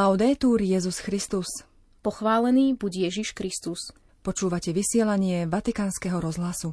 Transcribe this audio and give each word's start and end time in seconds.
Laudetur 0.00 0.64
Jezus 0.64 0.96
Christus. 1.04 1.44
Pochválený 2.00 2.72
buď 2.72 3.12
Ježiš 3.12 3.36
Kristus. 3.36 3.92
Počúvate 4.24 4.72
vysielanie 4.72 5.44
Vatikánskeho 5.44 6.24
rozhlasu. 6.24 6.72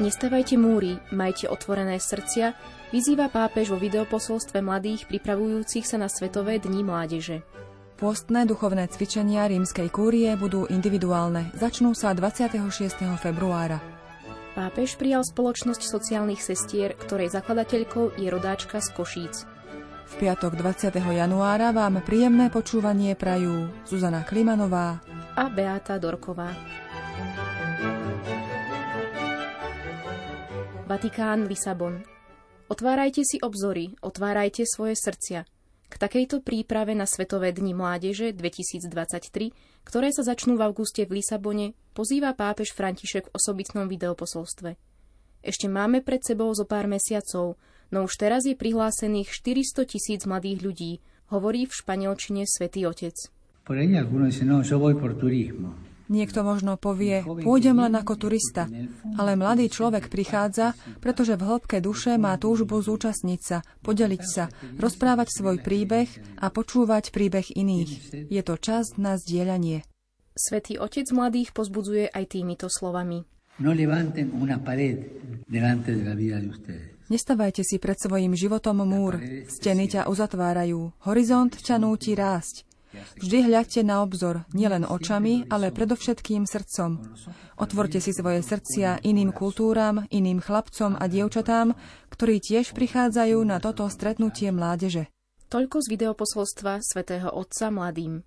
Nestávajte 0.00 0.56
múry, 0.56 0.96
majte 1.12 1.52
otvorené 1.52 2.00
srdcia, 2.00 2.56
vyzýva 2.96 3.28
pápež 3.28 3.76
vo 3.76 3.76
videoposolstve 3.76 4.64
mladých 4.64 5.04
pripravujúcich 5.04 5.84
sa 5.84 6.00
na 6.00 6.08
Svetové 6.08 6.56
dni 6.64 6.80
mládeže. 6.80 7.44
Pôstne 8.00 8.48
duchovné 8.48 8.88
cvičenia 8.88 9.44
rímskej 9.44 9.92
kúrie 9.92 10.32
budú 10.40 10.64
individuálne. 10.72 11.52
Začnú 11.60 11.92
sa 11.92 12.16
26. 12.16 12.64
februára. 13.20 13.95
Pápež 14.56 14.96
prijal 14.96 15.20
spoločnosť 15.20 15.84
sociálnych 15.84 16.40
sestier, 16.40 16.96
ktorej 16.96 17.28
zakladateľkou 17.28 18.16
je 18.16 18.24
rodáčka 18.32 18.80
z 18.80 18.88
Košíc. 18.96 19.44
V 20.08 20.14
piatok 20.16 20.56
20. 20.56 20.96
januára 20.96 21.76
vám 21.76 22.00
príjemné 22.00 22.48
počúvanie 22.48 23.12
prajú 23.20 23.68
Zuzana 23.84 24.24
Klimanová 24.24 25.04
a 25.36 25.44
Beata 25.52 26.00
Dorková. 26.00 26.56
Vatikán, 30.88 31.44
Lisabon. 31.44 32.00
Otvárajte 32.72 33.28
si 33.28 33.36
obzory, 33.44 33.92
otvárajte 34.00 34.64
svoje 34.64 34.96
srdcia– 34.96 35.44
k 35.86 35.94
takejto 35.94 36.42
príprave 36.42 36.98
na 36.98 37.06
Svetové 37.06 37.54
dni 37.54 37.72
mládeže 37.78 38.34
2023, 38.34 39.54
ktoré 39.86 40.08
sa 40.10 40.26
začnú 40.26 40.58
v 40.58 40.66
auguste 40.66 41.06
v 41.06 41.22
Lisabone, 41.22 41.78
pozýva 41.94 42.34
pápež 42.34 42.74
František 42.74 43.30
v 43.30 43.34
osobitnom 43.34 43.86
videoposolstve. 43.86 44.74
Ešte 45.46 45.70
máme 45.70 46.02
pred 46.02 46.26
sebou 46.26 46.50
zo 46.50 46.66
pár 46.66 46.90
mesiacov, 46.90 47.54
no 47.94 47.98
už 48.02 48.18
teraz 48.18 48.42
je 48.50 48.58
prihlásených 48.58 49.30
400 49.30 49.86
tisíc 49.86 50.20
mladých 50.26 50.58
ľudí, 50.66 50.92
hovorí 51.30 51.70
v 51.70 51.76
španielčine 51.78 52.42
Svetý 52.50 52.82
Otec. 52.90 53.14
Niekto 56.06 56.46
možno 56.46 56.78
povie, 56.78 57.26
pôjdem 57.26 57.82
len 57.82 57.94
ako 57.98 58.14
turista, 58.14 58.70
ale 59.18 59.34
mladý 59.34 59.66
človek 59.66 60.06
prichádza, 60.06 60.78
pretože 61.02 61.34
v 61.34 61.42
hĺbke 61.42 61.82
duše 61.82 62.14
má 62.14 62.38
túžbu 62.38 62.78
zúčastniť 62.78 63.40
sa, 63.42 63.58
podeliť 63.82 64.22
sa, 64.22 64.46
rozprávať 64.78 65.28
svoj 65.34 65.58
príbeh 65.58 66.06
a 66.38 66.46
počúvať 66.54 67.10
príbeh 67.10 67.58
iných. 67.58 67.90
Je 68.30 68.42
to 68.46 68.54
čas 68.54 68.94
na 68.94 69.18
zdieľanie. 69.18 69.82
Svetý 70.36 70.78
Otec 70.78 71.10
mladých 71.10 71.50
pozbudzuje 71.56 72.12
aj 72.12 72.24
týmito 72.28 72.68
slovami. 72.70 73.24
No 73.56 73.72
Nestavajte 77.06 77.62
si 77.64 77.78
pred 77.78 77.96
svojim 77.96 78.34
životom 78.36 78.84
múr. 78.84 79.16
Steny 79.48 79.86
ťa 79.88 80.12
uzatvárajú. 80.12 80.92
Horizont 81.08 81.54
ťa 81.54 81.80
núti 81.80 82.12
rásť. 82.12 82.66
Vždy 83.20 83.38
hľadte 83.48 83.80
na 83.84 84.00
obzor, 84.00 84.48
nielen 84.56 84.88
očami, 84.88 85.48
ale 85.48 85.72
predovšetkým 85.72 86.48
srdcom. 86.48 87.16
Otvorte 87.56 88.00
si 88.00 88.12
svoje 88.12 88.40
srdcia 88.40 89.04
iným 89.04 89.32
kultúram, 89.32 90.04
iným 90.08 90.40
chlapcom 90.40 90.96
a 90.96 91.04
dievčatám, 91.08 91.76
ktorí 92.12 92.40
tiež 92.40 92.72
prichádzajú 92.72 93.38
na 93.44 93.60
toto 93.60 93.88
stretnutie 93.92 94.52
mládeže. 94.52 95.08
Toľko 95.46 95.76
z 95.78 95.86
videoposolstva 95.94 96.82
svätého 96.82 97.30
Otca 97.30 97.70
mladým. 97.70 98.26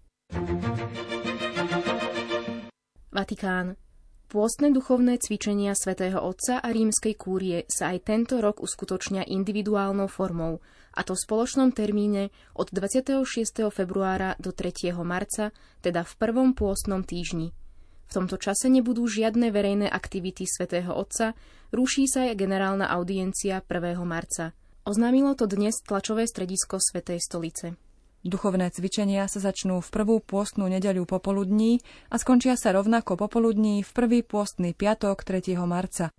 Vatikán. 3.11 3.88
Pôstne 4.29 4.69
duchovné 4.69 5.17
cvičenia 5.17 5.73
svätého 5.73 6.21
Otca 6.21 6.61
a 6.61 6.69
rímskej 6.69 7.17
kúrie 7.17 7.65
sa 7.65 7.89
aj 7.89 8.13
tento 8.13 8.37
rok 8.37 8.61
uskutočnia 8.61 9.25
individuálnou 9.25 10.05
formou, 10.05 10.61
a 10.93 11.01
to 11.01 11.17
v 11.17 11.23
spoločnom 11.25 11.73
termíne 11.73 12.29
od 12.53 12.69
26. 12.69 13.25
februára 13.73 14.37
do 14.37 14.53
3. 14.53 14.93
marca, 15.01 15.49
teda 15.81 16.05
v 16.05 16.13
prvom 16.21 16.53
pôstnom 16.53 17.01
týždni. 17.01 17.57
V 18.05 18.11
tomto 18.13 18.37
čase 18.37 18.69
nebudú 18.69 19.09
žiadne 19.09 19.49
verejné 19.49 19.89
aktivity 19.89 20.45
svätého 20.45 20.93
Otca, 20.93 21.33
ruší 21.73 22.05
sa 22.05 22.29
aj 22.29 22.37
generálna 22.37 22.85
audiencia 22.85 23.65
1. 23.65 23.97
marca. 24.05 24.53
Oznámilo 24.85 25.33
to 25.33 25.49
dnes 25.49 25.81
tlačové 25.81 26.29
stredisko 26.29 26.77
Svetej 26.77 27.17
stolice. 27.17 27.88
Duchovné 28.19 28.67
cvičenia 28.67 29.31
sa 29.31 29.39
začnú 29.39 29.79
v 29.79 29.89
prvú 29.95 30.19
pôstnu 30.19 30.67
nedeľu 30.67 31.07
popoludní 31.07 31.79
a 32.11 32.19
skončia 32.19 32.59
sa 32.59 32.75
rovnako 32.75 33.15
popoludní 33.15 33.79
v 33.79 33.91
prvý 33.95 34.19
pôstny 34.27 34.75
piatok 34.75 35.23
3. 35.23 35.55
marca. 35.63 36.11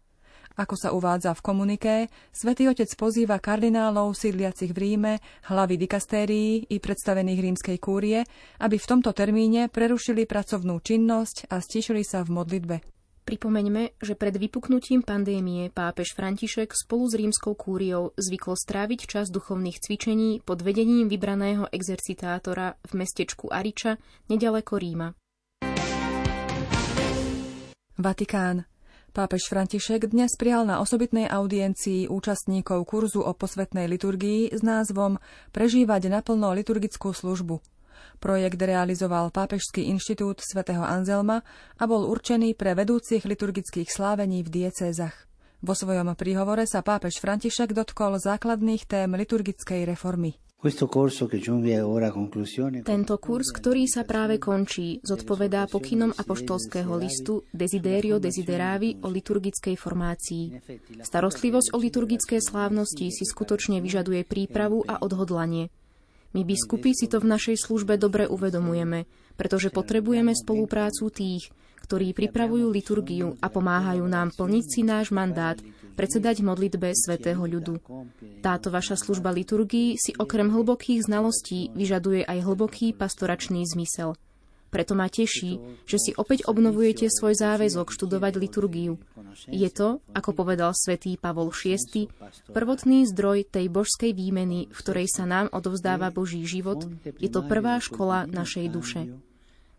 Ako 0.56 0.80
sa 0.80 0.96
uvádza 0.96 1.36
v 1.36 1.44
komuniké, 1.44 1.96
svätý 2.32 2.72
Otec 2.72 2.88
pozýva 2.96 3.36
kardinálov 3.36 4.16
sídliacich 4.16 4.72
v 4.72 4.80
Ríme, 4.80 5.12
hlavy 5.52 5.76
dikastérií 5.76 6.72
i 6.72 6.76
predstavených 6.80 7.40
rímskej 7.44 7.76
kúrie, 7.76 8.24
aby 8.64 8.80
v 8.80 8.88
tomto 8.88 9.12
termíne 9.12 9.68
prerušili 9.68 10.24
pracovnú 10.24 10.80
činnosť 10.80 11.52
a 11.52 11.60
stíšili 11.60 12.00
sa 12.00 12.24
v 12.24 12.32
modlitbe. 12.32 12.99
Pripomeňme, 13.30 13.94
že 14.02 14.18
pred 14.18 14.34
vypuknutím 14.34 15.06
pandémie 15.06 15.70
pápež 15.70 16.18
František 16.18 16.74
spolu 16.74 17.06
s 17.06 17.14
rímskou 17.14 17.54
kúriou 17.54 18.10
zvykol 18.18 18.58
stráviť 18.58 19.06
čas 19.06 19.30
duchovných 19.30 19.78
cvičení 19.78 20.42
pod 20.42 20.66
vedením 20.66 21.06
vybraného 21.06 21.70
exercitátora 21.70 22.74
v 22.90 22.92
mestečku 22.98 23.46
Ariča, 23.46 24.02
nedaleko 24.26 24.82
Ríma. 24.82 25.14
Vatikán. 28.02 28.66
Pápež 29.14 29.46
František 29.46 30.10
dnes 30.10 30.34
prijal 30.34 30.66
na 30.66 30.82
osobitnej 30.82 31.30
audiencii 31.30 32.10
účastníkov 32.10 32.82
kurzu 32.82 33.22
o 33.22 33.30
posvetnej 33.30 33.86
liturgii 33.86 34.50
s 34.50 34.58
názvom 34.66 35.22
Prežívať 35.54 36.10
naplno 36.10 36.50
liturgickú 36.50 37.14
službu– 37.14 37.62
Projekt 38.18 38.60
realizoval 38.60 39.32
Pápežský 39.32 39.88
inštitút 39.88 40.44
svätého 40.44 40.84
Anzelma 40.84 41.40
a 41.80 41.84
bol 41.88 42.04
určený 42.06 42.52
pre 42.54 42.76
vedúcich 42.76 43.24
liturgických 43.24 43.88
slávení 43.88 44.44
v 44.44 44.64
diecézach. 44.64 45.30
Vo 45.60 45.76
svojom 45.76 46.16
príhovore 46.16 46.64
sa 46.64 46.80
pápež 46.80 47.20
František 47.20 47.76
dotkol 47.76 48.16
základných 48.16 48.88
tém 48.88 49.12
liturgickej 49.12 49.84
reformy. 49.84 50.40
Tento 52.84 53.16
kurz, 53.16 53.48
ktorý 53.48 53.84
sa 53.88 54.04
práve 54.04 54.36
končí, 54.36 55.00
zodpovedá 55.00 55.64
pokynom 55.68 56.12
apoštolského 56.12 56.92
listu 57.00 57.48
Desiderio 57.48 58.20
Desideravi 58.20 59.00
o 59.00 59.08
liturgickej 59.08 59.76
formácii. 59.80 60.44
Starostlivosť 61.00 61.72
o 61.72 61.80
liturgické 61.80 62.44
slávnosti 62.44 63.08
si 63.08 63.24
skutočne 63.24 63.80
vyžaduje 63.80 64.24
prípravu 64.28 64.84
a 64.84 65.00
odhodlanie– 65.00 65.72
my 66.30 66.46
biskupy 66.46 66.94
si 66.94 67.10
to 67.10 67.18
v 67.18 67.30
našej 67.30 67.56
službe 67.58 67.98
dobre 67.98 68.30
uvedomujeme, 68.30 69.10
pretože 69.34 69.74
potrebujeme 69.74 70.30
spoluprácu 70.30 71.10
tých, 71.10 71.50
ktorí 71.82 72.14
pripravujú 72.14 72.70
liturgiu 72.70 73.34
a 73.42 73.50
pomáhajú 73.50 74.06
nám 74.06 74.30
plniť 74.38 74.64
si 74.70 74.80
náš 74.86 75.10
mandát, 75.10 75.58
predsedať 75.98 76.46
modlitbe 76.46 76.94
svätého 76.94 77.42
ľudu. 77.42 77.82
Táto 78.40 78.70
vaša 78.70 78.94
služba 78.94 79.34
liturgii 79.34 79.98
si 79.98 80.14
okrem 80.14 80.48
hlbokých 80.48 81.10
znalostí 81.10 81.74
vyžaduje 81.74 82.22
aj 82.22 82.46
hlboký 82.46 82.94
pastoračný 82.94 83.66
zmysel– 83.66 84.14
preto 84.70 84.94
ma 84.94 85.10
teší, 85.10 85.58
že 85.84 85.98
si 85.98 86.10
opäť 86.14 86.46
obnovujete 86.46 87.10
svoj 87.10 87.34
záväzok 87.34 87.90
študovať 87.90 88.32
liturgiu. 88.38 88.96
Je 89.50 89.66
to, 89.68 89.98
ako 90.14 90.30
povedal 90.32 90.70
svätý 90.72 91.18
Pavol 91.18 91.50
VI, 91.50 92.06
prvotný 92.54 93.04
zdroj 93.10 93.50
tej 93.50 93.66
božskej 93.66 94.14
výmeny, 94.14 94.70
v 94.70 94.78
ktorej 94.78 95.10
sa 95.10 95.26
nám 95.26 95.50
odovzdáva 95.50 96.14
Boží 96.14 96.46
život. 96.46 96.86
Je 97.18 97.28
to 97.28 97.42
prvá 97.44 97.82
škola 97.82 98.24
našej 98.30 98.66
duše. 98.70 99.10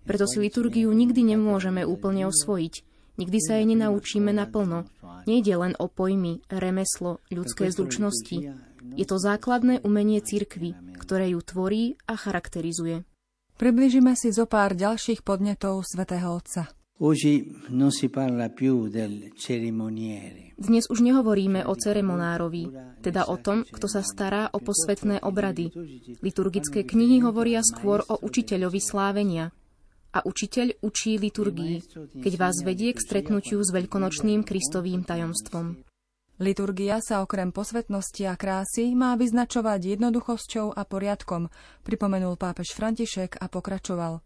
Preto 0.03 0.25
si 0.27 0.38
liturgiu 0.41 0.91
nikdy 0.91 1.35
nemôžeme 1.35 1.87
úplne 1.87 2.27
osvojiť. 2.27 2.73
Nikdy 3.21 3.37
sa 3.37 3.59
jej 3.59 3.67
nenaučíme 3.69 4.33
naplno. 4.33 4.89
Nejde 5.29 5.53
len 5.53 5.73
o 5.77 5.85
pojmy, 5.85 6.41
remeslo, 6.49 7.21
ľudské 7.29 7.69
zručnosti. 7.69 8.57
Je 8.97 9.05
to 9.05 9.21
základné 9.21 9.85
umenie 9.85 10.19
cirkvy, 10.25 10.73
ktoré 10.97 11.37
ju 11.37 11.39
tvorí 11.45 12.01
a 12.09 12.17
charakterizuje. 12.17 13.05
Približíme 13.61 14.17
si 14.17 14.33
zo 14.33 14.49
pár 14.49 14.73
ďalších 14.73 15.21
podnetov 15.21 15.85
svätého 15.85 16.33
Otca. 16.33 16.73
Dnes 20.57 20.83
už 20.89 20.99
nehovoríme 21.05 21.61
o 21.69 21.73
ceremonárovi, 21.77 22.63
teda 23.05 23.29
o 23.29 23.37
tom, 23.37 23.61
kto 23.61 23.85
sa 23.85 24.01
stará 24.01 24.49
o 24.49 24.57
posvetné 24.57 25.21
obrady. 25.21 25.69
Liturgické 26.25 26.81
knihy 26.81 27.21
hovoria 27.21 27.61
skôr 27.61 28.01
o 28.09 28.17
učiteľovi 28.17 28.81
slávenia. 28.81 29.53
A 30.09 30.25
učiteľ 30.25 30.81
učí 30.81 31.21
liturgii, 31.21 32.01
keď 32.17 32.33
vás 32.41 32.65
vedie 32.65 32.97
k 32.97 33.03
stretnutiu 33.05 33.61
s 33.61 33.69
veľkonočným 33.69 34.41
Kristovým 34.41 35.05
tajomstvom. 35.05 35.90
Liturgia 36.41 36.97
sa 37.05 37.21
okrem 37.21 37.53
posvetnosti 37.53 38.25
a 38.25 38.33
krásy 38.33 38.97
má 38.97 39.13
vyznačovať 39.13 39.93
jednoduchosťou 39.93 40.73
a 40.73 40.81
poriadkom, 40.89 41.53
pripomenul 41.85 42.33
pápež 42.33 42.73
František 42.73 43.38
a 43.38 43.45
pokračoval. 43.45 44.25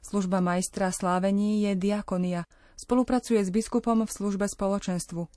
Služba 0.00 0.40
majstra 0.40 0.88
slávení 0.88 1.60
je 1.68 1.76
diakonia. 1.76 2.48
Spolupracuje 2.80 3.44
s 3.44 3.52
biskupom 3.52 4.08
v 4.08 4.08
službe 4.08 4.48
spoločenstvu. 4.48 5.28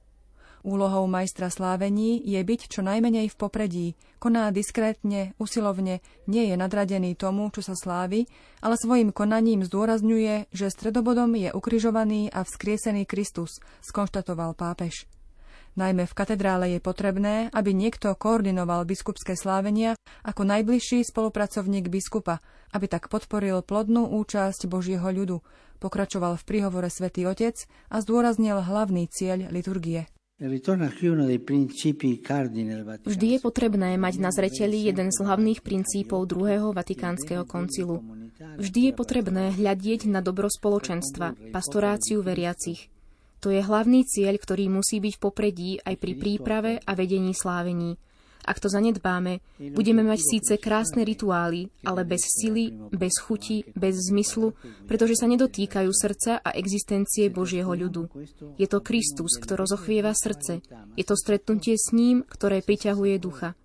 Úlohou 0.64 1.12
majstra 1.12 1.52
slávení 1.52 2.24
je 2.24 2.40
byť 2.40 2.72
čo 2.72 2.88
najmenej 2.88 3.28
v 3.28 3.36
popredí, 3.36 3.88
koná 4.24 4.48
diskrétne, 4.56 5.36
usilovne, 5.36 6.00
nie 6.32 6.48
je 6.48 6.56
nadradený 6.56 7.20
tomu, 7.20 7.52
čo 7.52 7.60
sa 7.60 7.76
slávi, 7.76 8.32
ale 8.64 8.80
svojim 8.80 9.12
konaním 9.12 9.68
zdôrazňuje, 9.68 10.56
že 10.56 10.72
stredobodom 10.72 11.36
je 11.36 11.52
ukrižovaný 11.52 12.32
a 12.32 12.48
vzkriesený 12.48 13.04
Kristus, 13.04 13.60
skonštatoval 13.84 14.56
pápež. 14.56 15.04
Najmä 15.74 16.06
v 16.06 16.14
katedrále 16.14 16.78
je 16.78 16.80
potrebné, 16.80 17.50
aby 17.50 17.74
niekto 17.74 18.14
koordinoval 18.14 18.86
biskupské 18.86 19.34
slávenia 19.34 19.98
ako 20.22 20.46
najbližší 20.46 21.02
spolupracovník 21.02 21.90
biskupa, 21.90 22.46
aby 22.78 22.86
tak 22.86 23.10
podporil 23.10 23.66
plodnú 23.66 24.06
účasť 24.06 24.70
Božieho 24.70 25.10
ľudu, 25.10 25.42
pokračoval 25.82 26.38
v 26.38 26.46
príhovore 26.46 26.94
svätý 26.94 27.26
Otec 27.26 27.58
a 27.90 28.06
zdôraznil 28.06 28.62
hlavný 28.62 29.10
cieľ 29.10 29.50
liturgie. 29.50 30.06
Vždy 33.02 33.28
je 33.34 33.40
potrebné 33.42 33.90
mať 33.98 34.14
na 34.22 34.30
zreteli 34.30 34.78
jeden 34.86 35.10
z 35.10 35.18
hlavných 35.26 35.66
princípov 35.66 36.30
druhého 36.30 36.70
Vatikánskeho 36.70 37.50
koncilu. 37.50 38.06
Vždy 38.62 38.80
je 38.90 38.94
potrebné 38.94 39.58
hľadieť 39.58 40.06
na 40.06 40.22
dobro 40.22 40.54
spoločenstva, 40.54 41.50
pastoráciu 41.50 42.22
veriacich. 42.22 42.93
To 43.44 43.52
je 43.52 43.60
hlavný 43.60 44.08
cieľ, 44.08 44.40
ktorý 44.40 44.72
musí 44.72 45.04
byť 45.04 45.14
v 45.20 45.24
popredí 45.24 45.72
aj 45.84 46.00
pri 46.00 46.14
príprave 46.16 46.72
a 46.80 46.92
vedení 46.96 47.36
slávení. 47.36 48.00
Ak 48.44 48.60
to 48.60 48.68
zanedbáme, 48.68 49.40
budeme 49.72 50.04
mať 50.04 50.20
síce 50.20 50.54
krásne 50.60 51.08
rituály, 51.08 51.72
ale 51.88 52.04
bez 52.04 52.28
sily, 52.28 52.76
bez 52.92 53.16
chuti, 53.24 53.64
bez 53.72 54.12
zmyslu, 54.12 54.52
pretože 54.84 55.16
sa 55.16 55.32
nedotýkajú 55.32 55.92
srdca 55.96 56.44
a 56.44 56.52
existencie 56.56 57.32
Božieho 57.32 57.72
ľudu. 57.72 58.12
Je 58.60 58.68
to 58.68 58.84
Kristus, 58.84 59.40
kto 59.40 59.56
rozochvieva 59.56 60.12
srdce. 60.12 60.60
Je 61.00 61.04
to 61.08 61.16
stretnutie 61.16 61.80
s 61.80 61.96
ním, 61.96 62.28
ktoré 62.28 62.60
priťahuje 62.60 63.16
ducha. 63.20 63.56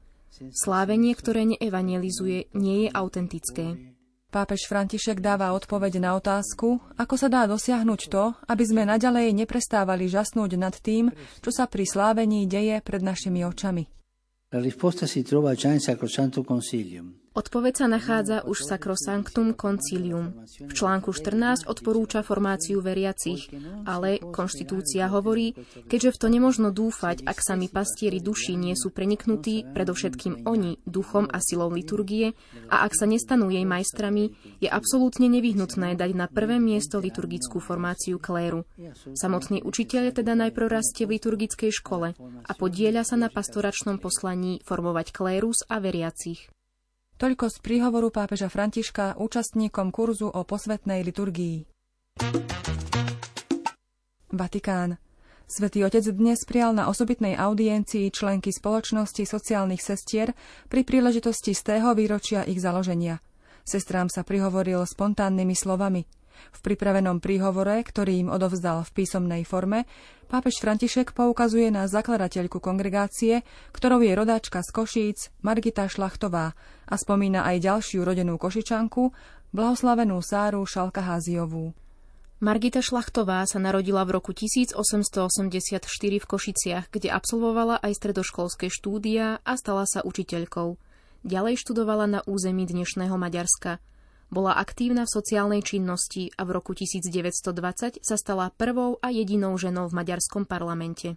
Slávenie, 0.55 1.19
ktoré 1.19 1.43
neevangelizuje, 1.43 2.55
nie 2.55 2.87
je 2.87 2.89
autentické. 2.95 3.88
Pápež 4.29 4.69
František 4.69 5.25
dáva 5.25 5.57
odpoveď 5.57 6.05
na 6.05 6.13
otázku, 6.13 6.77
ako 7.01 7.15
sa 7.17 7.33
dá 7.33 7.49
dosiahnuť 7.49 8.01
to, 8.13 8.37
aby 8.45 8.61
sme 8.61 8.85
naďalej 8.85 9.33
neprestávali 9.33 10.05
žasnúť 10.05 10.53
nad 10.61 10.77
tým, 10.77 11.09
čo 11.41 11.49
sa 11.49 11.65
pri 11.65 11.89
slávení 11.89 12.45
deje 12.45 12.77
pred 12.85 13.01
našimi 13.01 13.41
očami. 13.49 13.89
La 14.53 14.61
risposta 14.61 15.09
si 15.09 15.25
trova 15.25 15.57
già 15.57 15.73
in 15.73 15.81
Sacrosanto 15.81 16.45
Concilium. 16.45 17.28
Odpoveď 17.39 17.75
sa 17.79 17.87
nachádza 17.87 18.43
už 18.51 18.67
v 18.67 18.69
Sacrosanctum 18.75 19.55
Concilium. 19.55 20.43
V 20.43 20.73
článku 20.75 21.15
14 21.15 21.71
odporúča 21.71 22.27
formáciu 22.27 22.83
veriacich, 22.83 23.55
ale 23.87 24.19
konštitúcia 24.19 25.07
hovorí, 25.07 25.55
keďže 25.87 26.19
v 26.19 26.19
to 26.19 26.27
nemožno 26.35 26.75
dúfať, 26.75 27.23
ak 27.23 27.39
sami 27.39 27.71
pastieri 27.71 28.19
duši 28.19 28.59
nie 28.59 28.75
sú 28.75 28.91
preniknutí, 28.91 29.71
predovšetkým 29.71 30.51
oni, 30.51 30.83
duchom 30.83 31.31
a 31.31 31.39
silou 31.39 31.71
liturgie, 31.71 32.35
a 32.75 32.83
ak 32.83 32.99
sa 32.99 33.07
nestanú 33.07 33.55
jej 33.55 33.63
majstrami, 33.63 34.35
je 34.59 34.67
absolútne 34.67 35.31
nevyhnutné 35.31 35.95
dať 35.95 36.11
na 36.19 36.27
prvé 36.27 36.59
miesto 36.59 36.99
liturgickú 36.99 37.63
formáciu 37.63 38.19
kléru. 38.19 38.67
Samotný 39.15 39.63
učiteľ 39.63 40.11
teda 40.11 40.35
najprv 40.35 40.75
rastie 40.75 41.07
v 41.07 41.23
liturgickej 41.23 41.71
škole 41.71 42.19
a 42.19 42.53
podieľa 42.59 43.07
sa 43.07 43.15
na 43.15 43.31
pastoračnom 43.31 44.03
poslaní 44.03 44.59
formovať 44.67 45.15
klérus 45.15 45.63
a 45.71 45.79
veriacich. 45.79 46.51
Toľko 47.19 47.51
z 47.51 47.59
príhovoru 47.59 48.15
pápeža 48.15 48.47
Františka 48.47 49.19
účastníkom 49.19 49.91
kurzu 49.91 50.31
o 50.31 50.47
posvetnej 50.47 51.03
liturgii. 51.03 51.67
Vatikán. 54.31 55.03
Svetý 55.51 55.83
Otec 55.83 56.07
dnes 56.15 56.47
prijal 56.47 56.79
na 56.79 56.87
osobitnej 56.87 57.35
audiencii 57.35 58.15
členky 58.15 58.55
spoločnosti 58.55 59.27
sociálnych 59.27 59.83
sestier 59.83 60.31
pri 60.71 60.87
príležitosti 60.87 61.59
z 61.59 61.63
tého 61.67 61.91
výročia 61.99 62.47
ich 62.47 62.63
založenia. 62.63 63.19
Sestrám 63.67 64.07
sa 64.07 64.23
prihovoril 64.23 64.87
spontánnymi 64.87 65.59
slovami– 65.59 66.07
v 66.55 66.61
pripravenom 66.63 67.23
príhovore, 67.23 67.81
ktorý 67.83 68.27
im 68.27 68.29
odovzdal 68.33 68.83
v 68.87 68.95
písomnej 69.03 69.43
forme, 69.47 69.87
pápež 70.27 70.61
František 70.61 71.17
poukazuje 71.17 71.71
na 71.71 71.87
zakladateľku 71.89 72.59
kongregácie, 72.59 73.47
ktorou 73.71 74.03
je 74.05 74.13
rodáčka 74.13 74.61
z 74.61 74.71
Košíc 74.75 75.19
Margita 75.41 75.87
Šlachtová 75.87 76.53
a 76.89 76.95
spomína 76.99 77.47
aj 77.49 77.57
ďalšiu 77.65 78.05
rodenú 78.05 78.37
Košičanku, 78.37 79.11
blahoslavenú 79.53 80.21
Sáru 80.21 80.65
Šalkaháziovú. 80.69 81.73
Margita 82.39 82.79
Šlachtová 82.79 83.43
sa 83.51 83.59
narodila 83.59 84.07
v 84.07 84.23
roku 84.23 84.31
1884 84.31 85.83
v 86.23 86.23
Košiciach, 86.23 86.87
kde 86.87 87.11
absolvovala 87.11 87.83
aj 87.83 87.99
stredoškolské 87.99 88.71
štúdia 88.71 89.43
a 89.43 89.53
stala 89.59 89.83
sa 89.91 90.07
učiteľkou. 90.07 90.79
Ďalej 91.27 91.59
študovala 91.59 92.07
na 92.07 92.21
území 92.31 92.63
dnešného 92.63 93.19
Maďarska. 93.19 93.83
Bola 94.29 94.61
aktívna 94.61 95.09
v 95.09 95.15
sociálnej 95.17 95.65
činnosti 95.65 96.29
a 96.37 96.45
v 96.45 96.61
roku 96.61 96.77
1920 96.77 98.05
sa 98.05 98.17
stala 98.21 98.53
prvou 98.53 99.01
a 99.01 99.09
jedinou 99.09 99.57
ženou 99.57 99.89
v 99.89 99.97
maďarskom 100.05 100.45
parlamente. 100.45 101.17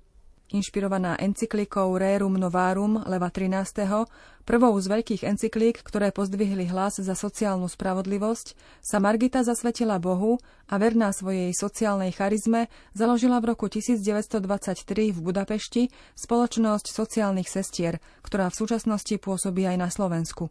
Inšpirovaná 0.51 1.19
encyklikou 1.19 1.95
Rerum 1.99 2.39
Novarum 2.39 3.03
Leva 3.03 3.27
13., 3.27 4.07
prvou 4.47 4.75
z 4.79 4.87
veľkých 4.87 5.27
encyklík, 5.27 5.83
ktoré 5.83 6.15
pozdvihli 6.15 6.71
hlas 6.71 7.03
za 7.03 7.15
sociálnu 7.15 7.67
spravodlivosť, 7.67 8.55
sa 8.79 9.03
Margita 9.03 9.43
zasvetila 9.43 9.99
Bohu 9.99 10.39
a 10.71 10.79
verná 10.79 11.11
svojej 11.11 11.51
sociálnej 11.51 12.15
charizme 12.15 12.71
založila 12.95 13.43
v 13.43 13.55
roku 13.55 13.67
1923 13.67 15.11
v 15.11 15.19
Budapešti 15.19 15.91
spoločnosť 16.15 16.95
sociálnych 16.95 17.51
sestier, 17.51 17.99
ktorá 18.23 18.47
v 18.47 18.55
súčasnosti 18.55 19.15
pôsobí 19.19 19.67
aj 19.67 19.77
na 19.79 19.87
Slovensku. 19.91 20.47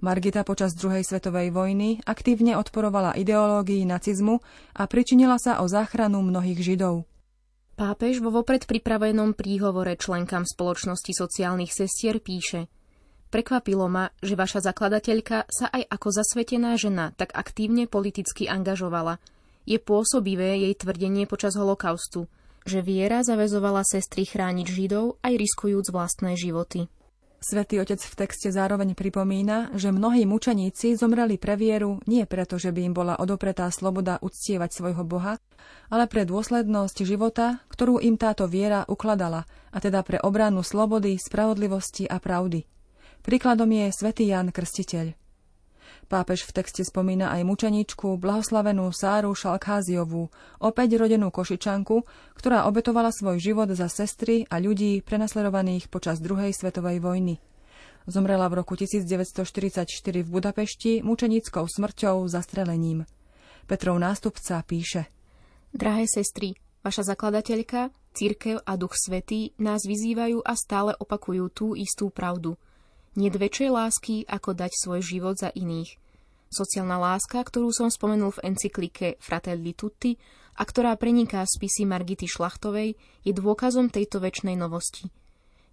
Margita 0.00 0.42
počas 0.42 0.74
druhej 0.74 1.06
svetovej 1.06 1.54
vojny 1.54 2.02
aktívne 2.02 2.58
odporovala 2.58 3.14
ideológii 3.14 3.86
nacizmu 3.86 4.42
a 4.76 4.82
pričinila 4.90 5.38
sa 5.38 5.62
o 5.62 5.66
záchranu 5.70 6.22
mnohých 6.22 6.60
Židov. 6.60 7.06
Pápež 7.72 8.20
vo 8.20 8.28
vopred 8.28 8.68
pripravenom 8.68 9.32
príhovore 9.32 9.96
členkám 9.96 10.44
spoločnosti 10.44 11.12
sociálnych 11.16 11.72
sestier 11.72 12.20
píše 12.20 12.68
Prekvapilo 13.32 13.88
ma, 13.88 14.12
že 14.20 14.36
vaša 14.36 14.60
zakladateľka 14.60 15.48
sa 15.48 15.72
aj 15.72 15.88
ako 15.88 16.08
zasvetená 16.12 16.76
žena 16.76 17.16
tak 17.16 17.32
aktívne 17.32 17.88
politicky 17.88 18.44
angažovala. 18.44 19.16
Je 19.64 19.80
pôsobivé 19.80 20.60
jej 20.68 20.74
tvrdenie 20.76 21.24
počas 21.24 21.56
holokaustu, 21.56 22.28
že 22.68 22.84
viera 22.84 23.24
zavezovala 23.24 23.88
sestry 23.88 24.28
chrániť 24.28 24.68
Židov 24.68 25.16
aj 25.24 25.32
riskujúc 25.32 25.88
vlastné 25.88 26.36
životy. 26.36 26.92
Svetý 27.42 27.82
otec 27.82 27.98
v 27.98 28.14
texte 28.14 28.54
zároveň 28.54 28.94
pripomína, 28.94 29.74
že 29.74 29.90
mnohí 29.90 30.22
mučeníci 30.30 30.94
zomreli 30.94 31.42
pre 31.42 31.58
vieru 31.58 31.98
nie 32.06 32.22
preto, 32.22 32.54
že 32.54 32.70
by 32.70 32.86
im 32.86 32.94
bola 32.94 33.18
odopretá 33.18 33.66
sloboda 33.74 34.22
uctievať 34.22 34.70
svojho 34.70 35.02
Boha, 35.02 35.42
ale 35.90 36.06
pre 36.06 36.22
dôslednosť 36.22 37.02
života, 37.02 37.58
ktorú 37.66 37.98
im 37.98 38.14
táto 38.14 38.46
viera 38.46 38.86
ukladala, 38.86 39.42
a 39.74 39.78
teda 39.82 40.06
pre 40.06 40.22
obranu 40.22 40.62
slobody, 40.62 41.18
spravodlivosti 41.18 42.06
a 42.06 42.22
pravdy. 42.22 42.62
Príkladom 43.26 43.74
je 43.74 43.90
svätý 43.90 44.30
Jan 44.30 44.54
Krstiteľ. 44.54 45.21
Pápež 46.08 46.44
v 46.44 46.54
texte 46.60 46.84
spomína 46.84 47.32
aj 47.32 47.48
mučeničku, 47.48 48.20
blahoslavenú 48.20 48.92
Sáru 48.92 49.32
Šalkháziovú, 49.32 50.28
opäť 50.60 51.00
rodenú 51.00 51.32
Košičanku, 51.32 52.04
ktorá 52.36 52.68
obetovala 52.68 53.08
svoj 53.08 53.40
život 53.40 53.72
za 53.72 53.88
sestry 53.88 54.44
a 54.52 54.60
ľudí 54.60 55.00
prenasledovaných 55.00 55.88
počas 55.88 56.20
druhej 56.20 56.52
svetovej 56.52 57.00
vojny. 57.00 57.40
Zomrela 58.04 58.50
v 58.50 58.60
roku 58.60 58.74
1944 58.74 59.86
v 60.20 60.28
Budapešti 60.28 61.06
mučenickou 61.06 61.64
smrťou 61.70 62.26
zastrelením. 62.26 63.06
Petrov 63.70 63.94
nástupca 63.96 64.58
píše 64.66 65.06
Drahé 65.70 66.10
sestry, 66.10 66.58
vaša 66.82 67.14
zakladateľka, 67.14 67.94
církev 68.12 68.60
a 68.66 68.76
duch 68.76 68.98
svetý 68.98 69.56
nás 69.56 69.86
vyzývajú 69.86 70.42
a 70.44 70.52
stále 70.58 70.92
opakujú 70.98 71.44
tú 71.48 71.66
istú 71.78 72.12
pravdu. 72.12 72.58
Nie 73.12 73.28
väčšej 73.28 73.68
lásky, 73.68 74.14
ako 74.24 74.56
dať 74.56 74.72
svoj 74.72 75.00
život 75.04 75.36
za 75.36 75.52
iných. 75.52 76.00
Sociálna 76.52 76.96
láska, 77.00 77.40
ktorú 77.44 77.72
som 77.72 77.88
spomenul 77.88 78.32
v 78.36 78.52
encyklike 78.52 79.16
Fratelli 79.20 79.72
Tutti 79.72 80.16
a 80.56 80.64
ktorá 80.64 80.96
preniká 81.00 81.44
spisy 81.44 81.88
Margity 81.88 82.28
Šlachtovej, 82.28 82.96
je 83.24 83.32
dôkazom 83.32 83.88
tejto 83.88 84.20
väčšnej 84.20 84.56
novosti. 84.56 85.08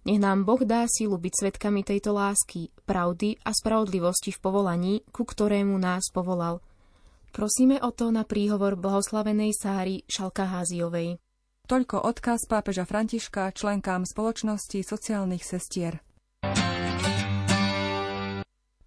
Nech 0.08 0.16
nám 0.16 0.48
Boh 0.48 0.60
dá 0.64 0.88
sílu 0.88 1.20
byť 1.20 1.32
svetkami 1.36 1.84
tejto 1.84 2.16
lásky, 2.16 2.72
pravdy 2.88 3.36
a 3.44 3.52
spravodlivosti 3.52 4.32
v 4.32 4.40
povolaní, 4.40 4.94
ku 5.12 5.28
ktorému 5.28 5.76
nás 5.76 6.08
povolal. 6.08 6.64
Prosíme 7.36 7.76
o 7.84 7.92
to 7.92 8.08
na 8.08 8.24
príhovor 8.24 8.80
blahoslavenej 8.80 9.52
Sáry 9.52 10.08
Šalkaháziovej. 10.08 11.20
Toľko 11.68 11.96
odkaz 12.08 12.48
pápeža 12.48 12.88
Františka 12.88 13.52
členkám 13.52 14.08
spoločnosti 14.08 14.80
sociálnych 14.80 15.44
sestier. 15.44 16.00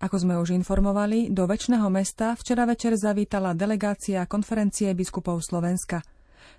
Ako 0.04 0.20
sme 0.20 0.36
už 0.36 0.52
informovali, 0.52 1.32
do 1.32 1.48
väčšného 1.48 1.88
mesta 1.88 2.36
včera 2.36 2.68
večer 2.68 3.00
zavítala 3.00 3.56
delegácia 3.56 4.28
konferencie 4.28 4.92
biskupov 4.92 5.40
Slovenska. 5.40 6.04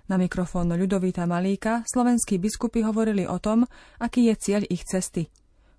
Na 0.09 0.17
mikrofón 0.17 0.73
Ľudovita 0.73 1.29
Malíka 1.29 1.85
slovenskí 1.85 2.41
biskupy 2.41 2.81
hovorili 2.81 3.29
o 3.29 3.37
tom, 3.37 3.69
aký 4.01 4.33
je 4.33 4.35
cieľ 4.41 4.61
ich 4.65 4.81
cesty. 4.89 5.29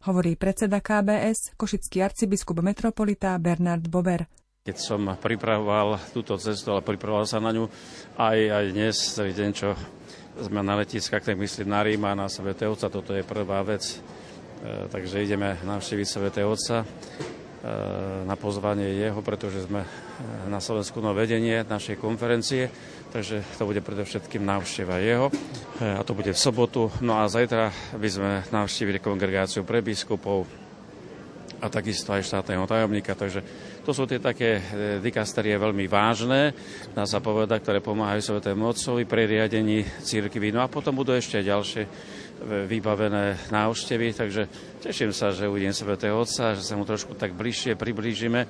Hovorí 0.06 0.38
predseda 0.38 0.78
KBS, 0.78 1.58
košický 1.58 2.06
arcibiskup 2.06 2.62
metropolita 2.62 3.34
Bernard 3.42 3.90
Bober. 3.90 4.30
Keď 4.62 4.76
som 4.78 5.02
pripravoval 5.18 5.98
túto 6.14 6.38
cestu, 6.38 6.70
ale 6.70 6.86
pripravoval 6.86 7.26
sa 7.26 7.42
na 7.42 7.50
ňu 7.50 7.66
aj, 8.14 8.38
aj 8.46 8.64
dnes, 8.70 8.94
celý 8.94 9.34
deň, 9.34 9.50
čo 9.50 9.74
sme 10.38 10.62
na 10.62 10.78
letiskách, 10.78 11.34
tak 11.34 11.34
myslím 11.34 11.74
na 11.74 11.82
Ríma, 11.82 12.14
na 12.14 12.30
Sv. 12.30 12.46
Otca, 12.54 12.86
toto 12.86 13.10
je 13.10 13.26
prvá 13.26 13.58
vec. 13.66 13.98
E, 14.62 14.86
takže 14.86 15.26
ideme 15.26 15.58
navštíviť 15.66 16.06
Sv. 16.06 16.30
Otca 16.46 16.86
na 18.26 18.36
pozvanie 18.38 19.00
jeho, 19.00 19.18
pretože 19.24 19.64
sme 19.64 19.82
e, 19.82 19.88
na 20.46 20.60
Slovensku 20.60 21.00
no 21.00 21.16
vedenie 21.16 21.64
našej 21.66 21.96
konferencie 21.98 22.70
takže 23.16 23.40
to 23.56 23.64
bude 23.64 23.80
predovšetkým 23.80 24.44
návšteva 24.44 25.00
jeho 25.00 25.32
a 25.80 26.04
to 26.04 26.12
bude 26.12 26.28
v 26.28 26.38
sobotu. 26.38 26.92
No 27.00 27.16
a 27.16 27.32
zajtra 27.32 27.72
by 27.96 28.08
sme 28.12 28.30
navštívili 28.52 29.00
kongregáciu 29.00 29.64
pre 29.64 29.80
biskupov 29.80 30.44
a 31.56 31.66
takisto 31.72 32.12
aj 32.12 32.28
štátneho 32.28 32.68
tajomníka, 32.68 33.16
takže 33.16 33.40
to 33.86 33.94
sú 33.94 34.02
tie 34.02 34.18
také 34.18 34.58
e, 34.58 34.62
dikasterie 34.98 35.54
veľmi 35.54 35.86
vážne, 35.86 36.50
dá 36.90 37.06
sa 37.06 37.22
povedať, 37.22 37.62
ktoré 37.62 37.78
pomáhajú 37.78 38.34
Svetému 38.34 38.74
Otcovi 38.74 39.06
pri 39.06 39.30
riadení 39.30 39.86
církvy. 40.02 40.50
No 40.50 40.66
a 40.66 40.66
potom 40.66 40.98
budú 40.98 41.14
ešte 41.14 41.38
ďalšie 41.46 41.86
vybavené 42.44 43.48
návštevy, 43.48 44.12
takže 44.12 44.44
teším 44.84 45.10
sa, 45.16 45.32
že 45.32 45.48
uvidím 45.48 45.72
Svetého 45.72 46.20
Otca, 46.20 46.52
že 46.52 46.60
sa 46.60 46.76
mu 46.76 46.84
trošku 46.84 47.16
tak 47.16 47.32
bližšie 47.32 47.80
priblížime 47.80 48.44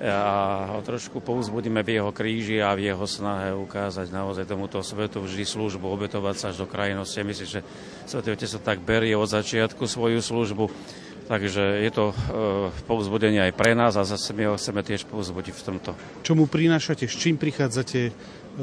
a 0.00 0.72
ho 0.72 0.80
trošku 0.80 1.20
povzbudíme 1.20 1.84
v 1.84 2.00
jeho 2.00 2.10
kríži 2.16 2.64
a 2.64 2.72
v 2.72 2.88
jeho 2.88 3.04
snahe 3.04 3.52
ukázať 3.52 4.08
naozaj 4.08 4.48
tomuto 4.48 4.80
svetu 4.80 5.20
vždy 5.20 5.44
službu, 5.44 5.84
obetovať 5.84 6.36
sa 6.40 6.46
až 6.54 6.64
do 6.64 6.66
krajnosti. 6.70 7.20
Myslím, 7.20 7.48
že 7.48 7.60
Svetý 8.08 8.32
Otec 8.32 8.48
sa 8.48 8.60
tak 8.62 8.80
berie 8.80 9.12
od 9.12 9.28
začiatku 9.28 9.84
svoju 9.84 10.24
službu, 10.24 10.72
Takže 11.26 11.82
je 11.82 11.90
to 11.90 12.04
e, 12.10 12.14
povzbudenie 12.86 13.50
aj 13.50 13.52
pre 13.58 13.74
nás 13.74 13.98
a 13.98 14.06
zase 14.06 14.30
my 14.30 14.54
ho 14.54 14.54
chceme 14.54 14.86
tiež 14.86 15.10
povzbudiť 15.10 15.54
v 15.58 15.62
tomto. 15.62 15.90
Čo 16.22 16.38
mu 16.38 16.46
prinášate, 16.46 17.10
s 17.10 17.18
čím 17.18 17.34
prichádzate 17.34 18.14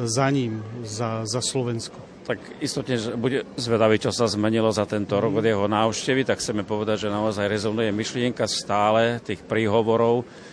za 0.08 0.28
ním, 0.32 0.64
za, 0.88 1.28
za 1.28 1.44
Slovensko? 1.44 2.00
Tak 2.24 2.40
istotne 2.64 2.96
že 2.96 3.20
bude 3.20 3.44
zvedavý, 3.60 4.00
čo 4.00 4.16
sa 4.16 4.32
zmenilo 4.32 4.72
za 4.72 4.88
tento 4.88 5.20
rok 5.20 5.44
od 5.44 5.46
jeho 5.46 5.68
návštevy, 5.68 6.24
tak 6.24 6.40
chceme 6.40 6.64
povedať, 6.64 7.08
že 7.08 7.12
naozaj 7.12 7.52
rezonuje 7.52 7.92
myšlienka 7.92 8.48
stále 8.48 9.20
tých 9.20 9.44
príhovorov, 9.44 10.24
e, 10.24 10.53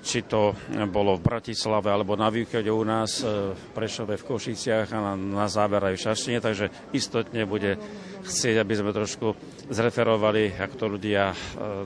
či 0.00 0.24
to 0.24 0.54
bolo 0.88 1.18
v 1.18 1.26
Bratislave 1.26 1.90
alebo 1.90 2.16
na 2.16 2.30
východe 2.30 2.70
u 2.70 2.84
nás, 2.86 3.20
e, 3.20 3.52
v 3.52 3.64
Prešove, 3.74 4.16
v 4.16 4.26
Košiciach 4.26 4.88
a 4.94 4.98
na, 4.98 5.14
na 5.18 5.46
záver 5.50 5.82
aj 5.92 5.94
v 5.98 6.04
Šaštine, 6.06 6.38
takže 6.40 6.70
istotne 6.94 7.44
bude 7.44 7.76
chcieť, 8.24 8.56
aby 8.62 8.74
sme 8.74 8.96
trošku 8.96 9.36
zreferovali, 9.68 10.56
ako 10.56 10.74
to 10.78 10.86
ľudia 10.86 11.24
e, 11.32 11.36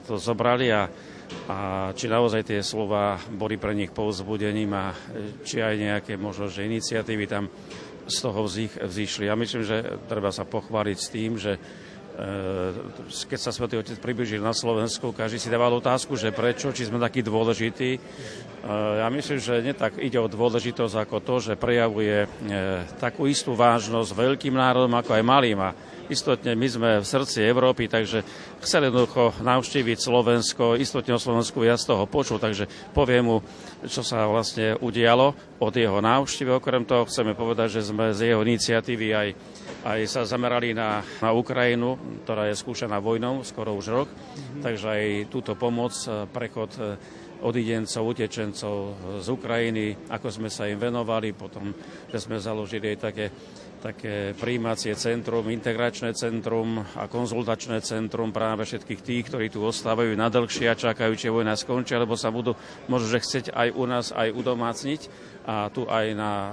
to 0.07 0.21
zobrali 0.21 0.71
a, 0.71 0.87
a 1.49 1.59
či 1.97 2.07
naozaj 2.07 2.47
tie 2.47 2.61
slova 2.61 3.19
boli 3.33 3.57
pre 3.57 3.75
nich 3.75 3.91
povzbudením 3.91 4.71
a 4.77 4.93
či 5.43 5.65
aj 5.65 5.75
nejaké 5.75 6.13
možno, 6.21 6.47
že 6.47 6.69
iniciatívy 6.69 7.25
tam 7.27 7.49
z 8.11 8.17
toho 8.19 8.43
vzýšli. 8.87 9.31
Ja 9.31 9.39
myslím, 9.39 9.63
že 9.63 9.99
treba 10.11 10.35
sa 10.35 10.43
pochváliť 10.43 10.97
s 10.99 11.09
tým, 11.09 11.39
že 11.39 11.57
e, 11.57 11.61
keď 13.09 13.39
sa 13.41 13.55
Svetý 13.55 13.81
Otec 13.81 13.97
približil 13.97 14.45
na 14.45 14.53
Slovensku, 14.53 15.17
každý 15.17 15.41
si 15.41 15.49
dával 15.49 15.73
otázku, 15.73 16.21
že 16.21 16.35
prečo, 16.35 16.69
či 16.69 16.85
sme 16.85 17.01
takí 17.01 17.25
dôležití. 17.25 17.91
E, 17.97 18.01
ja 19.01 19.09
myslím, 19.09 19.39
že 19.41 19.65
nie 19.65 19.73
tak 19.73 19.97
ide 19.97 20.21
o 20.21 20.29
dôležitosť 20.29 20.95
ako 21.07 21.17
to, 21.25 21.35
že 21.41 21.61
prejavuje 21.61 22.25
e, 22.25 22.29
takú 23.01 23.25
istú 23.25 23.57
vážnosť 23.57 24.13
veľkým 24.13 24.53
národom 24.53 24.93
ako 25.01 25.17
aj 25.17 25.25
malým. 25.25 25.59
A 25.65 25.71
Istotne 26.11 26.59
my 26.59 26.67
sme 26.67 26.91
v 26.99 27.07
srdci 27.07 27.47
Európy, 27.47 27.87
takže 27.87 28.27
chceli 28.59 28.91
jednoducho 28.91 29.39
navštíviť 29.47 29.99
Slovensko. 30.03 30.75
Istotne 30.75 31.15
o 31.15 31.23
Slovensku 31.23 31.63
ja 31.63 31.79
z 31.79 31.95
toho 31.95 32.11
počul, 32.11 32.43
takže 32.43 32.67
poviem 32.91 33.25
mu, 33.31 33.37
čo 33.87 34.03
sa 34.03 34.27
vlastne 34.27 34.75
udialo 34.83 35.33
od 35.63 35.71
jeho 35.71 36.03
návštevy. 36.03 36.51
Okrem 36.51 36.83
toho 36.83 37.07
chceme 37.07 37.39
povedať, 37.39 37.79
že 37.79 37.95
sme 37.95 38.11
z 38.11 38.35
jeho 38.35 38.43
iniciatívy 38.43 39.07
aj, 39.15 39.29
aj 39.87 40.01
sa 40.11 40.27
zamerali 40.27 40.75
na, 40.75 40.99
na 41.23 41.31
Ukrajinu, 41.31 41.95
ktorá 42.27 42.51
je 42.51 42.59
skúšaná 42.59 42.99
vojnou 42.99 43.47
skoro 43.47 43.79
už 43.79 43.87
rok. 43.95 44.09
Mm-hmm. 44.11 44.63
Takže 44.67 44.87
aj 44.91 45.05
túto 45.31 45.55
pomoc, 45.55 45.95
prechod 46.35 46.75
odidencov, 47.41 48.05
utečencov 48.05 48.77
z 49.25 49.29
Ukrajiny, 49.33 50.13
ako 50.13 50.29
sme 50.29 50.49
sa 50.53 50.69
im 50.69 50.77
venovali, 50.77 51.33
potom, 51.33 51.73
že 52.13 52.21
sme 52.21 52.37
založili 52.37 52.93
aj 52.93 52.99
také 53.01 53.33
také 53.81 54.37
príjímacie 54.37 54.93
centrum, 54.93 55.49
integračné 55.49 56.13
centrum 56.13 56.85
a 56.85 57.09
konzultačné 57.09 57.81
centrum 57.81 58.29
práve 58.29 58.69
všetkých 58.69 59.01
tých, 59.01 59.25
ktorí 59.33 59.49
tu 59.49 59.65
ostávajú 59.65 60.13
na 60.13 60.29
dlhšie 60.29 60.69
a 60.69 60.77
čakajú, 60.77 61.17
či 61.17 61.33
vojna 61.33 61.57
skončí, 61.57 61.97
alebo 61.97 62.15
sa 62.15 62.29
budú 62.29 62.53
možno, 62.93 63.09
že 63.09 63.25
chcieť 63.25 63.47
aj 63.57 63.69
u 63.73 63.85
nás 63.89 64.13
aj 64.13 64.29
udomácniť 64.37 65.01
a 65.49 65.73
tu 65.73 65.89
aj 65.89 66.07
na 66.13 66.33
e, 66.33 66.51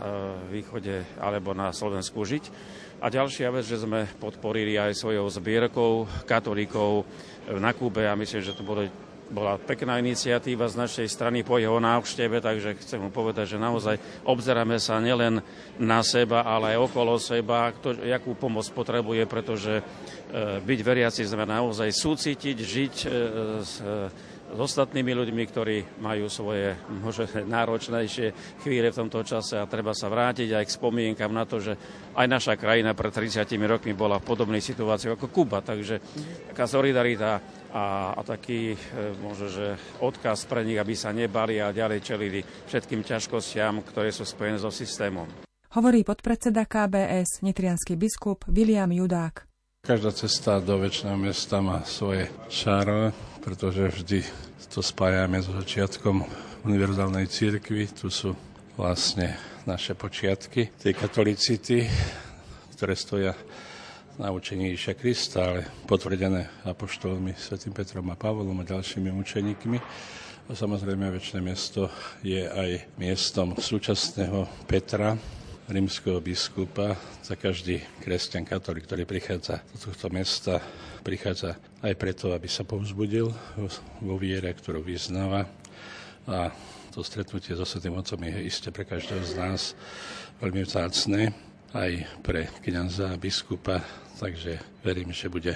východe 0.58 1.04
alebo 1.20 1.52
na 1.52 1.76
Slovensku 1.76 2.24
žiť. 2.24 2.50
A 2.98 3.14
ďalšia 3.14 3.54
vec, 3.54 3.68
že 3.68 3.78
sme 3.78 4.10
podporili 4.18 4.74
aj 4.74 4.98
svojou 4.98 5.30
zbierkou 5.30 6.10
katolíkov 6.26 7.06
na 7.54 7.70
Kube 7.76 8.10
a 8.10 8.18
myslím, 8.18 8.42
že 8.42 8.58
to 8.58 8.66
bolo 8.66 8.90
bola 9.28 9.60
pekná 9.60 10.00
iniciatíva 10.00 10.72
z 10.72 10.80
našej 10.80 11.08
strany 11.12 11.44
po 11.44 11.60
jeho 11.60 11.78
návšteve, 11.78 12.40
takže 12.40 12.80
chcem 12.80 13.00
mu 13.04 13.10
povedať, 13.12 13.56
že 13.56 13.62
naozaj 13.62 13.96
obzeráme 14.24 14.80
sa 14.80 15.04
nielen 15.04 15.44
na 15.78 16.00
seba, 16.04 16.48
ale 16.48 16.76
aj 16.76 16.88
okolo 16.92 17.20
seba, 17.20 17.72
kto, 17.76 18.08
jakú 18.08 18.36
pomoc 18.40 18.66
potrebuje, 18.72 19.24
pretože 19.28 19.74
e, 19.80 19.84
byť 20.64 20.80
veriaci 20.80 21.22
sme 21.28 21.44
naozaj 21.44 21.92
súcitiť, 21.92 22.58
žiť 22.58 22.96
e, 23.04 23.08
s, 23.64 23.74
e, 23.84 24.38
s 24.48 24.60
ostatnými 24.64 25.12
ľuďmi, 25.12 25.44
ktorí 25.44 25.78
majú 26.00 26.32
svoje 26.32 26.72
možno 27.04 27.28
náročnejšie 27.60 28.60
chvíle 28.64 28.88
v 28.96 29.00
tomto 29.04 29.20
čase 29.28 29.60
a 29.60 29.68
treba 29.68 29.92
sa 29.92 30.08
vrátiť 30.08 30.56
aj 30.56 30.64
k 30.64 30.76
spomienkam 30.80 31.32
na 31.36 31.44
to, 31.44 31.60
že 31.60 31.76
aj 32.16 32.28
naša 32.32 32.54
krajina 32.56 32.96
pred 32.96 33.12
30 33.12 33.44
rokmi 33.68 33.92
bola 33.92 34.24
v 34.24 34.28
podobnej 34.28 34.64
situácii 34.64 35.12
ako 35.12 35.28
Kuba, 35.28 35.60
takže 35.60 36.00
taká 36.54 36.64
solidarita 36.64 37.44
a, 37.72 38.16
a 38.16 38.22
taký 38.24 38.74
e, 38.74 38.78
možno, 39.20 39.52
že 39.52 39.76
odkaz 40.00 40.48
pre 40.48 40.64
nich, 40.64 40.80
aby 40.80 40.94
sa 40.96 41.12
nebali 41.12 41.60
a 41.60 41.76
ďalej 41.76 42.00
čelili 42.04 42.40
všetkým 42.44 43.04
ťažkostiam, 43.04 43.84
ktoré 43.84 44.12
sú 44.12 44.24
spojené 44.24 44.60
so 44.60 44.72
systémom. 44.72 45.28
Hovorí 45.76 46.08
podpredseda 46.08 46.64
KBS, 46.64 47.44
nitrianský 47.44 48.00
biskup 48.00 48.48
William 48.48 48.90
Judák. 48.90 49.44
Každá 49.84 50.12
cesta 50.12 50.60
do 50.60 50.80
väčšného 50.80 51.20
mesta 51.20 51.64
má 51.64 51.84
svoje 51.88 52.28
čaro, 52.52 53.12
pretože 53.40 53.88
vždy 53.88 54.20
to 54.68 54.84
spájame 54.84 55.40
so 55.40 55.56
začiatkom 55.56 56.28
univerzálnej 56.68 57.32
církvy. 57.32 57.88
Tu 57.96 58.12
sú 58.12 58.36
vlastne 58.76 59.40
naše 59.64 59.96
počiatky 59.96 60.76
tej 60.76 60.94
katolicity, 60.96 61.88
ktoré 62.76 62.94
stoja 63.00 63.34
na 64.18 64.34
učení 64.34 64.74
Iša 64.74 64.98
Krista, 64.98 65.46
ale 65.46 65.70
potvrdené 65.86 66.50
apoštolmi 66.66 67.38
Sv. 67.38 67.70
Petrom 67.70 68.10
a 68.10 68.18
Pavlom 68.18 68.58
a 68.58 68.66
ďalšími 68.66 69.14
učeníkmi. 69.14 69.78
A 70.50 70.52
samozrejme, 70.58 71.14
väčšie 71.14 71.38
mesto 71.38 71.86
je 72.26 72.42
aj 72.50 72.98
miestom 72.98 73.54
súčasného 73.54 74.50
Petra, 74.66 75.14
rímskeho 75.70 76.18
biskupa. 76.18 76.98
Za 77.22 77.38
každý 77.38 77.78
kresťan 78.02 78.42
katolík, 78.42 78.90
ktorý 78.90 79.06
prichádza 79.06 79.62
do 79.70 79.78
tohto 79.78 80.10
mesta, 80.10 80.66
prichádza 81.06 81.54
aj 81.86 81.94
preto, 81.94 82.34
aby 82.34 82.50
sa 82.50 82.66
povzbudil 82.66 83.30
vo 84.02 84.16
viere, 84.18 84.50
ktorú 84.50 84.82
vyznáva. 84.82 85.46
A 86.26 86.50
to 86.90 87.06
stretnutie 87.06 87.54
so 87.54 87.70
Svetým 87.70 87.94
Otcom 87.94 88.18
je 88.26 88.50
iste 88.50 88.74
pre 88.74 88.82
každého 88.82 89.22
z 89.22 89.34
nás 89.38 89.78
veľmi 90.42 90.66
vzácne 90.66 91.48
aj 91.74 92.24
pre 92.24 92.48
kniaza 92.64 93.12
a 93.12 93.20
biskupa, 93.20 93.84
takže 94.20 94.60
verím, 94.84 95.12
že 95.12 95.28
bude 95.28 95.56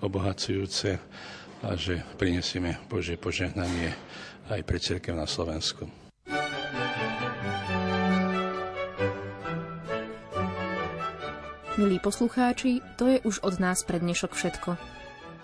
obohacujúce 0.00 0.96
a 1.60 1.76
že 1.76 2.00
prinesieme 2.16 2.80
Božie 2.88 3.20
požehnanie 3.20 3.92
aj 4.48 4.60
pre 4.64 4.78
cirkev 4.80 5.12
na 5.16 5.28
Slovensku. 5.28 5.88
Milí 11.80 11.96
poslucháči, 11.96 12.84
to 13.00 13.08
je 13.08 13.24
už 13.24 13.40
od 13.40 13.56
nás 13.56 13.80
pre 13.88 13.96
dnešok 13.96 14.36
všetko. 14.36 14.76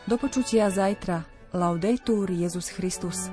Do 0.05 0.17
počutia 0.21 0.69
zajtra. 0.69 1.25
Laudetur 1.57 2.29
Jezus 2.29 2.69
Christus. 2.69 3.33